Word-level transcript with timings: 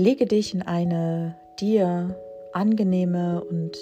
Lege 0.00 0.26
dich 0.26 0.54
in 0.54 0.62
eine 0.62 1.34
dir 1.58 2.16
angenehme 2.52 3.42
und 3.42 3.76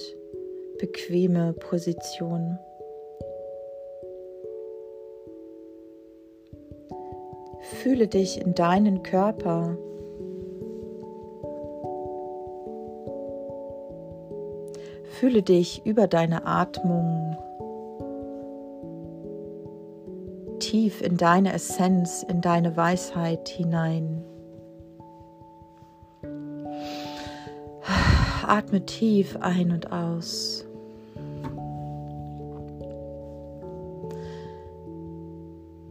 bequeme 0.78 1.52
Position. 1.52 2.58
Fühle 7.60 8.08
dich 8.08 8.40
in 8.40 8.54
deinen 8.54 9.02
Körper. 9.02 9.76
Fühle 15.20 15.42
dich 15.42 15.84
über 15.84 16.06
deine 16.06 16.46
Atmung 16.46 17.36
tief 20.60 21.02
in 21.02 21.18
deine 21.18 21.52
Essenz, 21.52 22.22
in 22.26 22.40
deine 22.40 22.74
Weisheit 22.74 23.50
hinein. 23.50 24.24
Atme 28.48 28.84
tief 28.84 29.36
ein 29.40 29.72
und 29.72 29.92
aus. 29.92 30.66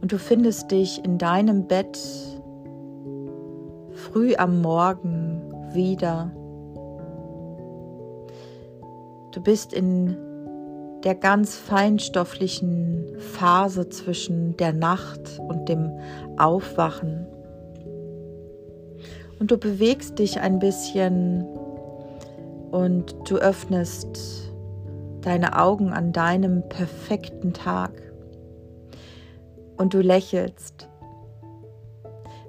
Und 0.00 0.12
du 0.12 0.18
findest 0.18 0.70
dich 0.70 1.04
in 1.04 1.18
deinem 1.18 1.66
Bett 1.66 1.98
früh 3.92 4.36
am 4.36 4.62
Morgen 4.62 5.42
wieder. 5.72 6.30
Du 9.32 9.40
bist 9.42 9.72
in 9.72 10.16
der 11.04 11.14
ganz 11.14 11.56
feinstofflichen 11.56 13.16
Phase 13.18 13.88
zwischen 13.88 14.56
der 14.56 14.72
Nacht 14.72 15.40
und 15.48 15.68
dem 15.68 15.90
Aufwachen. 16.36 17.26
Und 19.38 19.50
du 19.50 19.58
bewegst 19.58 20.18
dich 20.18 20.40
ein 20.40 20.58
bisschen 20.58 21.46
und 22.70 23.14
du 23.28 23.36
öffnest 23.36 24.52
deine 25.20 25.58
Augen 25.58 25.92
an 25.92 26.12
deinem 26.12 26.68
perfekten 26.68 27.52
Tag 27.52 27.90
und 29.76 29.94
du 29.94 30.00
lächelst, 30.00 30.88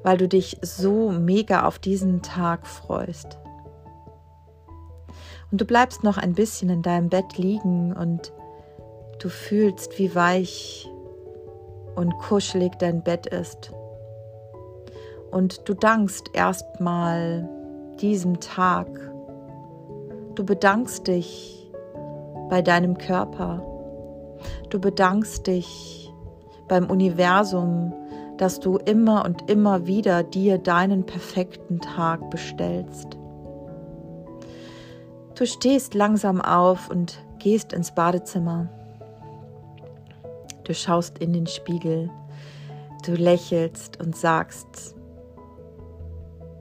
weil 0.04 0.18
du 0.18 0.28
dich 0.28 0.58
so 0.62 1.12
mega 1.12 1.66
auf 1.66 1.80
diesen 1.80 2.22
Tag 2.22 2.68
freust. 2.68 3.38
Und 5.52 5.62
du 5.62 5.66
bleibst 5.66 6.04
noch 6.04 6.18
ein 6.18 6.34
bisschen 6.34 6.70
in 6.70 6.82
deinem 6.82 7.10
Bett 7.10 7.38
liegen 7.38 7.94
und 7.94 8.34
du 9.20 9.30
fühlst, 9.30 9.98
wie 9.98 10.14
weich 10.14 10.90
und 11.96 12.18
kuschelig 12.20 12.74
dein 12.80 13.02
Bett 13.02 13.26
ist. 13.28 13.72
Und 15.32 15.68
du 15.68 15.74
dankst 15.74 16.30
erstmal 16.34 17.50
diesem 18.00 18.40
Tag. 18.40 18.88
Du 20.38 20.46
bedankst 20.46 21.08
dich 21.08 21.68
bei 22.48 22.62
deinem 22.62 23.00
Körper. 23.00 23.60
Du 24.70 24.80
bedankst 24.80 25.48
dich 25.48 26.14
beim 26.68 26.92
Universum, 26.92 27.92
dass 28.38 28.60
du 28.60 28.78
immer 28.78 29.26
und 29.26 29.50
immer 29.50 29.88
wieder 29.88 30.22
dir 30.22 30.60
deinen 30.60 31.08
perfekten 31.08 31.80
Tag 31.82 32.30
bestellst. 32.30 33.18
Du 35.34 35.48
stehst 35.48 35.96
langsam 35.96 36.40
auf 36.40 36.88
und 36.92 37.18
gehst 37.40 37.74
ins 37.74 37.96
Badezimmer. 37.96 38.70
Du 40.66 40.76
schaust 40.76 41.18
in 41.18 41.34
den 41.34 41.48
Spiegel, 41.48 42.12
du 43.08 43.14
lächelst 43.14 44.00
und 44.00 44.16
sagst, 44.16 44.96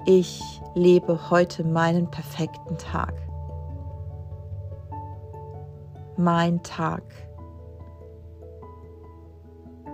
ich 0.07 0.41
lebe 0.75 1.29
heute 1.29 1.63
meinen 1.63 2.11
perfekten 2.11 2.79
Tag. 2.79 3.26
Mein 6.17 6.63
Tag 6.63 7.03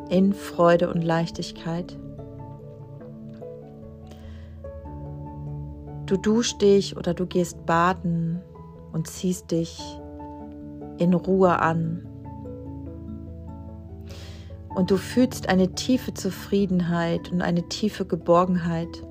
in 0.08 0.32
Freude 0.32 0.90
und 0.92 1.02
Leichtigkeit. 1.02 1.98
Du 6.06 6.16
duschst 6.18 6.60
dich 6.60 6.96
oder 6.96 7.14
du 7.14 7.26
gehst 7.26 7.64
baden 7.64 8.42
und 8.92 9.06
ziehst 9.06 9.50
dich 9.50 9.80
in 10.98 11.14
Ruhe 11.14 11.58
an. 11.58 12.06
Und 14.74 14.90
du 14.90 14.96
fühlst 14.96 15.48
eine 15.48 15.72
tiefe 15.72 16.14
Zufriedenheit 16.14 17.32
und 17.32 17.42
eine 17.42 17.68
tiefe 17.68 18.04
Geborgenheit. 18.04 19.02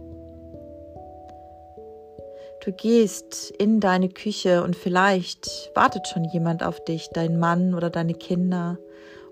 Du 2.63 2.71
gehst 2.71 3.49
in 3.57 3.79
deine 3.79 4.07
Küche 4.07 4.63
und 4.63 4.75
vielleicht 4.75 5.71
wartet 5.73 6.07
schon 6.07 6.25
jemand 6.25 6.63
auf 6.63 6.83
dich, 6.83 7.09
dein 7.11 7.39
Mann 7.39 7.73
oder 7.73 7.89
deine 7.89 8.13
Kinder 8.13 8.77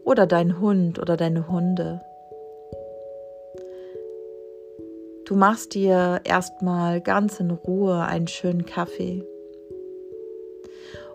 oder 0.04 0.26
dein 0.26 0.60
Hund 0.60 0.98
oder 0.98 1.16
deine 1.16 1.48
Hunde. 1.48 2.02
Du 5.26 5.36
machst 5.36 5.76
dir 5.76 6.22
erstmal 6.24 7.02
ganz 7.02 7.40
in 7.40 7.52
Ruhe 7.52 8.02
einen 8.02 8.28
schönen 8.28 8.66
Kaffee. 8.66 9.24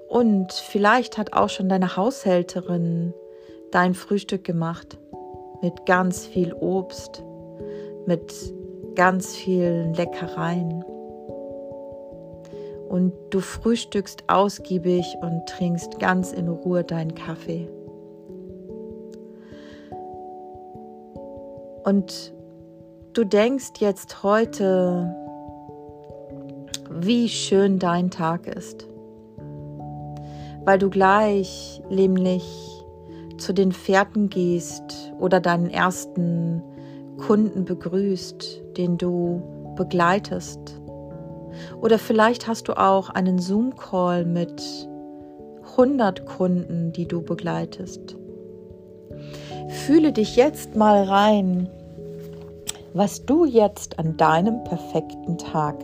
Und 0.08 0.52
vielleicht 0.52 1.18
hat 1.18 1.32
auch 1.32 1.48
schon 1.48 1.68
deine 1.68 1.96
Haushälterin 1.96 3.12
dein 3.72 3.94
Frühstück 3.94 4.44
gemacht 4.44 4.98
mit 5.62 5.84
ganz 5.84 6.26
viel 6.26 6.52
Obst, 6.52 7.24
mit 8.06 8.32
ganz 8.94 9.34
vielen 9.34 9.94
Leckereien. 9.94 10.84
Und 12.94 13.12
du 13.30 13.40
frühstückst 13.40 14.24
ausgiebig 14.28 15.04
und 15.20 15.46
trinkst 15.46 15.98
ganz 15.98 16.32
in 16.32 16.48
Ruhe 16.48 16.84
deinen 16.84 17.14
Kaffee. 17.14 17.68
Und 21.84 22.32
du 23.14 23.24
denkst 23.24 23.72
jetzt 23.80 24.22
heute, 24.22 25.14
wie 26.90 27.28
schön 27.28 27.78
dein 27.80 28.10
Tag 28.10 28.46
ist 28.46 28.86
weil 30.64 30.78
du 30.78 30.90
gleich 30.90 31.82
nämlich 31.90 32.44
zu 33.38 33.52
den 33.52 33.72
Pferden 33.72 34.30
gehst 34.30 35.12
oder 35.18 35.40
deinen 35.40 35.68
ersten 35.68 36.62
Kunden 37.18 37.64
begrüßt, 37.64 38.62
den 38.76 38.96
du 38.96 39.42
begleitest. 39.76 40.80
Oder 41.80 41.98
vielleicht 41.98 42.46
hast 42.46 42.68
du 42.68 42.74
auch 42.78 43.10
einen 43.10 43.38
Zoom-Call 43.38 44.24
mit 44.24 44.62
100 45.72 46.26
Kunden, 46.26 46.92
die 46.92 47.06
du 47.06 47.22
begleitest. 47.22 48.16
Fühle 49.68 50.12
dich 50.12 50.36
jetzt 50.36 50.76
mal 50.76 51.04
rein, 51.04 51.68
was 52.92 53.26
du 53.26 53.44
jetzt 53.44 53.98
an 53.98 54.16
deinem 54.16 54.62
perfekten 54.64 55.36
Tag 55.38 55.76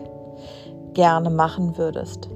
gerne 0.95 1.31
machen 1.31 1.77
würdest. 1.77 2.29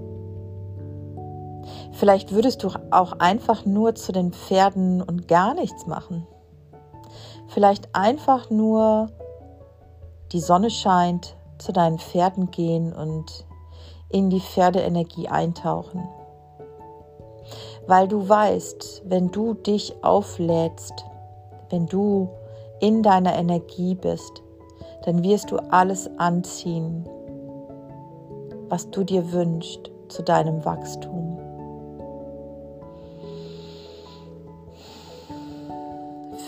Vielleicht 1.93 2.33
würdest 2.33 2.65
du 2.65 2.71
auch 2.91 3.13
einfach 3.21 3.65
nur 3.65 3.95
zu 3.95 4.11
den 4.11 4.33
Pferden 4.33 5.01
und 5.01 5.29
gar 5.29 5.55
nichts 5.55 5.87
machen. 5.87 6.27
Vielleicht 7.49 7.95
einfach 7.95 8.51
nur 8.51 9.11
die 10.33 10.41
Sonne 10.41 10.71
scheint, 10.71 11.37
zu 11.65 11.73
deinen 11.73 11.99
Pferden 11.99 12.51
gehen 12.51 12.93
und 12.93 13.47
in 14.11 14.31
die 14.31 14.41
Pferdeenergie 14.41 15.29
eintauchen. 15.29 16.07
Weil 17.87 18.07
du 18.07 18.29
weißt, 18.29 19.03
wenn 19.07 19.31
du 19.31 19.55
dich 19.55 19.95
auflädst, 20.03 21.05
wenn 21.71 21.87
du 21.87 22.29
in 22.81 23.03
deiner 23.03 23.35
Energie 23.35 23.95
bist, 23.95 24.43
dann 25.05 25.23
wirst 25.23 25.51
du 25.51 25.57
alles 25.71 26.09
anziehen, 26.19 27.09
was 28.69 28.91
du 28.91 29.05
dir 29.05 29.33
wünschst 29.33 29.91
zu 30.09 30.23
deinem 30.23 30.65
Wachstum. 30.65 31.39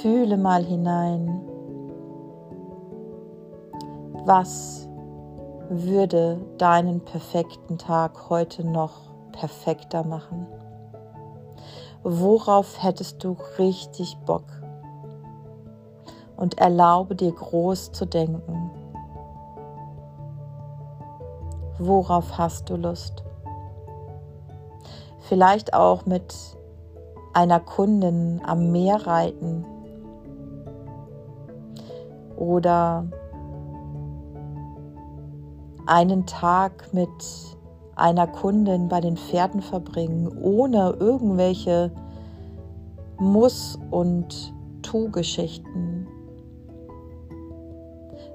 Fühle 0.02 0.36
mal 0.36 0.64
hinein, 0.64 1.40
was 4.24 4.85
würde 5.68 6.40
deinen 6.58 7.00
perfekten 7.00 7.78
Tag 7.78 8.30
heute 8.30 8.64
noch 8.64 9.10
perfekter 9.32 10.04
machen? 10.04 10.46
Worauf 12.02 12.82
hättest 12.82 13.22
du 13.24 13.36
richtig 13.58 14.16
Bock? 14.26 14.44
Und 16.36 16.58
erlaube 16.58 17.16
dir 17.16 17.32
groß 17.32 17.92
zu 17.92 18.06
denken. 18.06 18.70
Worauf 21.78 22.38
hast 22.38 22.68
du 22.70 22.76
Lust? 22.76 23.24
Vielleicht 25.20 25.74
auch 25.74 26.06
mit 26.06 26.34
einer 27.32 27.60
Kundin 27.60 28.40
am 28.46 28.70
Meer 28.70 29.06
reiten 29.06 29.66
oder 32.36 33.06
einen 35.86 36.26
Tag 36.26 36.92
mit 36.92 37.08
einer 37.94 38.26
Kundin 38.26 38.88
bei 38.88 39.00
den 39.00 39.16
Pferden 39.16 39.62
verbringen, 39.62 40.36
ohne 40.42 40.96
irgendwelche 41.00 41.90
Muss- 43.18 43.78
und 43.90 44.52
Tu-Geschichten, 44.82 46.06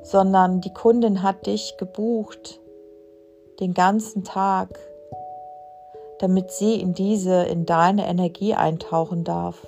sondern 0.01 0.61
die 0.61 0.73
Kundin 0.73 1.21
hat 1.21 1.45
dich 1.45 1.75
gebucht 1.77 2.59
den 3.59 3.75
ganzen 3.75 4.23
Tag, 4.23 4.79
damit 6.19 6.51
sie 6.51 6.75
in 6.81 6.93
diese, 6.93 7.43
in 7.43 7.65
deine 7.65 8.07
Energie 8.07 8.55
eintauchen 8.55 9.23
darf, 9.23 9.67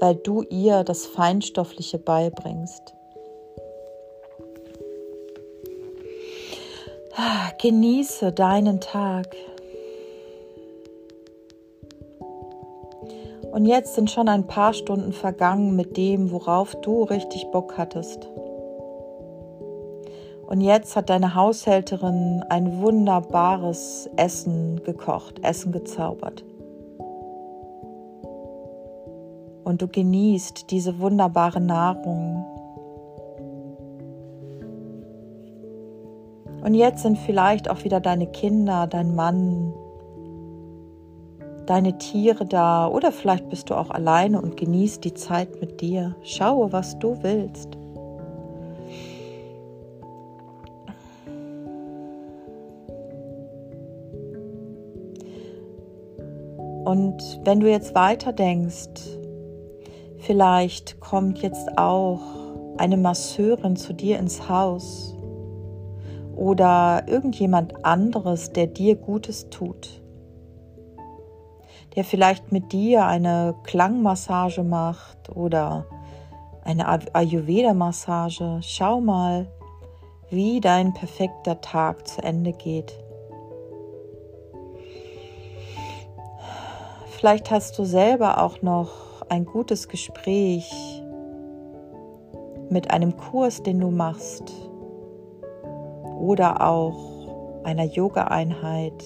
weil 0.00 0.16
du 0.16 0.42
ihr 0.42 0.82
das 0.82 1.06
Feinstoffliche 1.06 1.98
beibringst. 1.98 2.97
Genieße 7.60 8.30
deinen 8.30 8.80
Tag. 8.80 9.34
Und 13.50 13.66
jetzt 13.66 13.96
sind 13.96 14.12
schon 14.12 14.28
ein 14.28 14.46
paar 14.46 14.72
Stunden 14.74 15.12
vergangen 15.12 15.74
mit 15.74 15.96
dem, 15.96 16.30
worauf 16.30 16.76
du 16.76 17.02
richtig 17.02 17.50
Bock 17.50 17.76
hattest. 17.76 18.28
Und 20.46 20.60
jetzt 20.60 20.94
hat 20.94 21.10
deine 21.10 21.34
Haushälterin 21.34 22.44
ein 22.48 22.80
wunderbares 22.80 24.08
Essen 24.14 24.80
gekocht, 24.84 25.44
Essen 25.44 25.72
gezaubert. 25.72 26.44
Und 29.64 29.82
du 29.82 29.88
genießt 29.88 30.70
diese 30.70 31.00
wunderbare 31.00 31.60
Nahrung 31.60 32.57
Und 36.62 36.74
jetzt 36.74 37.02
sind 37.02 37.18
vielleicht 37.18 37.70
auch 37.70 37.84
wieder 37.84 38.00
deine 38.00 38.26
Kinder, 38.26 38.86
dein 38.86 39.14
Mann, 39.14 39.72
deine 41.66 41.98
Tiere 41.98 42.46
da 42.46 42.88
oder 42.88 43.12
vielleicht 43.12 43.48
bist 43.48 43.70
du 43.70 43.74
auch 43.74 43.90
alleine 43.90 44.40
und 44.40 44.56
genießt 44.56 45.04
die 45.04 45.14
Zeit 45.14 45.60
mit 45.60 45.80
dir. 45.80 46.16
Schaue, 46.22 46.72
was 46.72 46.98
du 46.98 47.22
willst. 47.22 47.76
Und 56.84 57.40
wenn 57.44 57.60
du 57.60 57.70
jetzt 57.70 57.94
weiter 57.94 58.32
denkst, 58.32 59.18
vielleicht 60.20 61.00
kommt 61.00 61.38
jetzt 61.42 61.76
auch 61.76 62.20
eine 62.78 62.96
Masseurin 62.96 63.76
zu 63.76 63.92
dir 63.92 64.18
ins 64.18 64.48
Haus 64.48 65.17
oder 66.38 67.02
irgendjemand 67.08 67.84
anderes, 67.84 68.52
der 68.52 68.68
dir 68.68 68.94
Gutes 68.94 69.50
tut, 69.50 70.00
der 71.96 72.04
vielleicht 72.04 72.52
mit 72.52 72.72
dir 72.72 73.06
eine 73.06 73.56
Klangmassage 73.64 74.62
macht 74.62 75.34
oder 75.34 75.86
eine 76.62 76.86
Ayurveda-Massage. 77.12 78.60
Schau 78.62 79.00
mal, 79.00 79.50
wie 80.30 80.60
dein 80.60 80.94
perfekter 80.94 81.60
Tag 81.60 82.06
zu 82.06 82.22
Ende 82.22 82.52
geht. 82.52 82.96
Vielleicht 87.18 87.50
hast 87.50 87.76
du 87.80 87.84
selber 87.84 88.44
auch 88.44 88.62
noch 88.62 89.22
ein 89.28 89.44
gutes 89.44 89.88
Gespräch 89.88 90.72
mit 92.70 92.92
einem 92.92 93.16
Kurs, 93.16 93.64
den 93.64 93.80
du 93.80 93.90
machst 93.90 94.67
oder 96.18 96.66
auch 96.66 97.64
einer 97.64 97.84
Yoga-Einheit. 97.84 99.04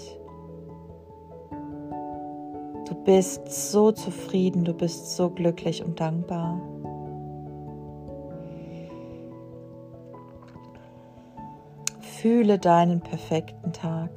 Du 2.88 2.94
bist 3.04 3.48
so 3.70 3.92
zufrieden, 3.92 4.64
du 4.64 4.74
bist 4.74 5.16
so 5.16 5.30
glücklich 5.30 5.84
und 5.84 6.00
dankbar. 6.00 6.60
Fühle 12.00 12.58
deinen 12.58 13.00
perfekten 13.00 13.72
Tag 13.72 14.10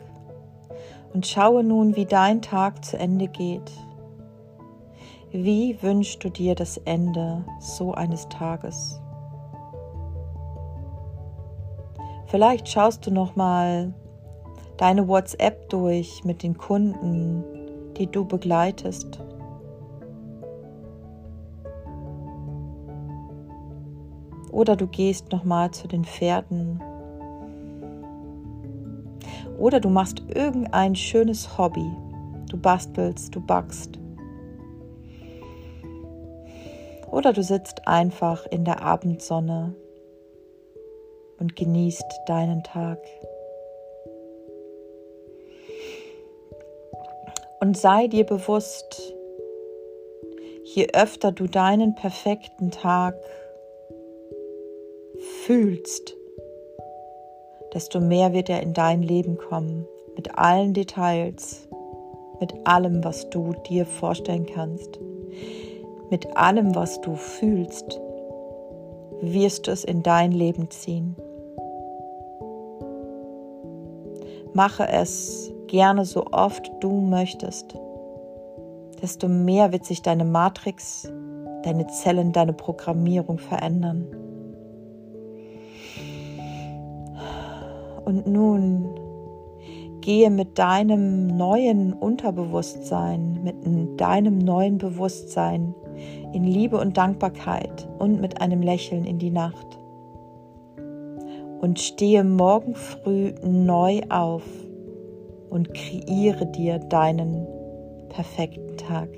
und 1.13 1.25
schaue 1.25 1.63
nun, 1.63 1.95
wie 1.95 2.05
dein 2.05 2.41
Tag 2.41 2.85
zu 2.85 2.97
Ende 2.97 3.27
geht. 3.27 3.71
Wie 5.31 5.81
wünschst 5.81 6.23
du 6.23 6.29
dir 6.29 6.55
das 6.55 6.77
Ende 6.77 7.43
so 7.59 7.93
eines 7.93 8.29
Tages? 8.29 9.01
Vielleicht 12.27 12.67
schaust 12.67 13.05
du 13.05 13.11
noch 13.11 13.35
mal 13.35 13.93
deine 14.77 15.07
WhatsApp 15.07 15.69
durch 15.69 16.23
mit 16.23 16.43
den 16.43 16.57
Kunden, 16.57 17.43
die 17.97 18.07
du 18.07 18.25
begleitest. 18.25 19.19
Oder 24.51 24.75
du 24.75 24.87
gehst 24.87 25.31
noch 25.31 25.43
mal 25.43 25.71
zu 25.71 25.87
den 25.87 26.03
Pferden. 26.03 26.81
Oder 29.57 29.79
du 29.79 29.89
machst 29.89 30.23
irgendein 30.33 30.95
schönes 30.95 31.57
Hobby. 31.57 31.89
Du 32.49 32.57
bastelst, 32.57 33.35
du 33.35 33.41
backst. 33.41 33.99
Oder 37.11 37.33
du 37.33 37.43
sitzt 37.43 37.87
einfach 37.87 38.45
in 38.47 38.65
der 38.65 38.81
Abendsonne 38.81 39.75
und 41.39 41.55
genießt 41.55 42.05
deinen 42.27 42.63
Tag. 42.63 42.99
Und 47.59 47.77
sei 47.77 48.07
dir 48.07 48.25
bewusst, 48.25 49.13
je 50.63 50.87
öfter 50.93 51.31
du 51.31 51.47
deinen 51.47 51.95
perfekten 51.95 52.71
Tag 52.71 53.15
fühlst, 55.45 56.15
desto 57.73 57.99
mehr 57.99 58.33
wird 58.33 58.49
er 58.49 58.61
in 58.61 58.73
dein 58.73 59.01
Leben 59.01 59.37
kommen, 59.37 59.87
mit 60.15 60.37
allen 60.37 60.73
Details, 60.73 61.67
mit 62.39 62.53
allem, 62.65 63.03
was 63.03 63.29
du 63.29 63.53
dir 63.67 63.85
vorstellen 63.85 64.45
kannst, 64.45 64.99
mit 66.09 66.37
allem, 66.37 66.75
was 66.75 67.01
du 67.01 67.15
fühlst, 67.15 67.99
wirst 69.21 69.67
du 69.67 69.71
es 69.71 69.83
in 69.83 70.03
dein 70.03 70.31
Leben 70.31 70.69
ziehen. 70.69 71.15
Mache 74.55 74.87
es 74.87 75.51
gerne 75.67 76.05
so 76.05 76.27
oft 76.31 76.71
du 76.79 77.01
möchtest. 77.01 77.75
Desto 79.01 79.27
mehr 79.27 79.73
wird 79.73 79.83
sich 79.83 80.01
deine 80.01 80.23
Matrix, 80.23 81.11
deine 81.63 81.87
Zellen, 81.87 82.31
deine 82.31 82.53
Programmierung 82.53 83.37
verändern. 83.37 84.07
Und 88.05 88.27
nun 88.27 88.95
gehe 89.99 90.29
mit 90.29 90.57
deinem 90.57 91.27
neuen 91.27 91.91
Unterbewusstsein, 91.91 93.43
mit 93.43 93.99
deinem 93.99 94.37
neuen 94.37 94.77
Bewusstsein 94.77 95.75
in 96.31 96.45
Liebe 96.45 96.79
und 96.79 96.95
Dankbarkeit 96.95 97.89
und 97.99 98.21
mit 98.21 98.39
einem 98.39 98.61
Lächeln 98.61 99.03
in 99.03 99.19
die 99.19 99.31
Nacht 99.31 99.79
und 101.65 101.79
stehe 101.79 102.23
morgen 102.23 102.75
früh 102.75 103.33
neu 103.41 104.01
auf 104.09 104.43
und 105.49 105.73
kreiere 105.73 106.45
dir 106.45 106.77
deinen 106.77 107.47
perfekten 108.09 108.77
Tag. 108.77 109.09